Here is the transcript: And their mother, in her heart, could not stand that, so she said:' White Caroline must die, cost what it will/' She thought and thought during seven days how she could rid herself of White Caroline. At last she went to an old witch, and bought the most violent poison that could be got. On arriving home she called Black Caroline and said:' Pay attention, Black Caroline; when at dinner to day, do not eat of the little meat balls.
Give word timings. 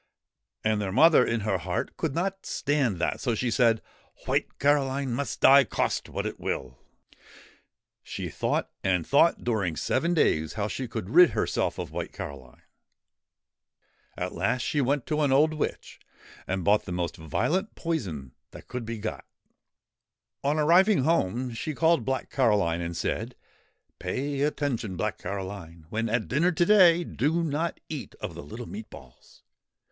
And 0.63 0.81
their 0.81 0.91
mother, 0.91 1.23
in 1.23 1.41
her 1.41 1.59
heart, 1.59 1.95
could 1.95 2.15
not 2.15 2.43
stand 2.47 2.97
that, 2.97 3.19
so 3.21 3.35
she 3.35 3.51
said:' 3.51 3.83
White 4.25 4.57
Caroline 4.57 5.13
must 5.13 5.41
die, 5.41 5.63
cost 5.63 6.09
what 6.09 6.25
it 6.25 6.39
will/' 6.39 6.79
She 8.01 8.27
thought 8.27 8.71
and 8.83 9.05
thought 9.05 9.43
during 9.43 9.75
seven 9.75 10.15
days 10.15 10.53
how 10.53 10.67
she 10.67 10.87
could 10.87 11.11
rid 11.11 11.29
herself 11.37 11.77
of 11.77 11.91
White 11.91 12.13
Caroline. 12.13 12.63
At 14.17 14.33
last 14.33 14.63
she 14.63 14.81
went 14.81 15.05
to 15.05 15.21
an 15.21 15.31
old 15.31 15.53
witch, 15.53 15.99
and 16.47 16.63
bought 16.63 16.85
the 16.85 16.91
most 16.91 17.15
violent 17.15 17.75
poison 17.75 18.31
that 18.49 18.67
could 18.67 18.85
be 18.85 18.97
got. 18.97 19.27
On 20.43 20.57
arriving 20.57 21.03
home 21.03 21.53
she 21.53 21.75
called 21.75 22.05
Black 22.05 22.31
Caroline 22.31 22.81
and 22.81 22.97
said:' 22.97 23.35
Pay 23.99 24.41
attention, 24.41 24.97
Black 24.97 25.19
Caroline; 25.19 25.85
when 25.91 26.09
at 26.09 26.27
dinner 26.27 26.51
to 26.51 26.65
day, 26.65 27.03
do 27.03 27.43
not 27.43 27.79
eat 27.87 28.15
of 28.15 28.33
the 28.33 28.41
little 28.41 28.65
meat 28.67 28.89
balls. 28.89 29.43